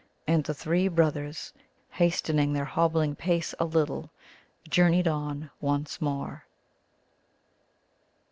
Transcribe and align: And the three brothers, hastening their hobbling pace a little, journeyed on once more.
And 0.25 0.43
the 0.43 0.55
three 0.55 0.87
brothers, 0.87 1.53
hastening 1.91 2.53
their 2.53 2.65
hobbling 2.65 3.15
pace 3.15 3.53
a 3.59 3.65
little, 3.65 4.09
journeyed 4.67 5.07
on 5.07 5.51
once 5.59 6.01
more. 6.01 6.43